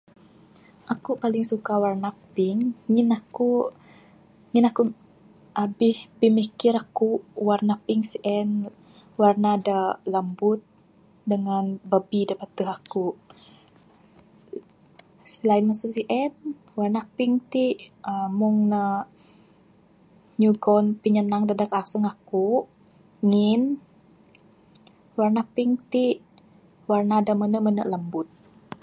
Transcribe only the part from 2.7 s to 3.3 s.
ngin